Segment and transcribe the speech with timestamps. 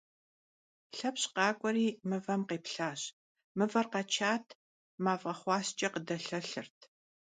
[0.95, 3.01] Lhepş khak'ueri mıvem khêplhaş:
[3.57, 4.45] mıver kheçat,
[5.03, 6.79] maf'e xhuasç'e khıdelhelhırt.